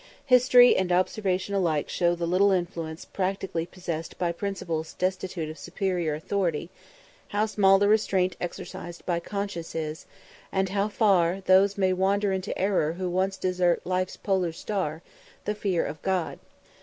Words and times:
History 0.25 0.75
and 0.75 0.91
observation 0.91 1.53
alike 1.53 1.87
show 1.87 2.15
the 2.15 2.25
little 2.25 2.49
influence 2.51 3.05
practically 3.05 3.67
possessed 3.67 4.17
by 4.17 4.31
principles 4.31 4.93
destitute 4.93 5.47
of 5.47 5.59
superior 5.59 6.15
authority, 6.15 6.71
how 7.27 7.45
small 7.45 7.77
the 7.77 7.87
restraint 7.87 8.35
exercised 8.41 9.05
by 9.05 9.19
conscience 9.19 9.75
is, 9.75 10.07
and 10.51 10.69
how 10.69 10.87
far 10.87 11.41
those 11.41 11.77
may 11.77 11.93
wander 11.93 12.31
into 12.31 12.57
error 12.57 12.93
who 12.93 13.11
once 13.11 13.37
desert 13.37 13.79
"Life's 13.85 14.17
polar 14.17 14.53
star, 14.53 15.03
the 15.45 15.53
fear 15.53 15.85
of 15.85 16.01
God." 16.01 16.39